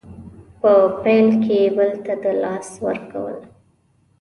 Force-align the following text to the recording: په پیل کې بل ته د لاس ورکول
په 0.59 0.71
پیل 1.03 1.27
کې 1.43 1.59
بل 1.75 1.91
ته 2.05 2.13
د 2.23 2.25
لاس 2.43 2.67
ورکول 2.85 3.37